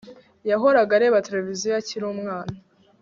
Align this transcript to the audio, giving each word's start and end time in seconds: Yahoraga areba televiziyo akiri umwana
Yahoraga 0.49 0.91
areba 0.97 1.25
televiziyo 1.27 1.73
akiri 1.79 2.05
umwana 2.13 2.53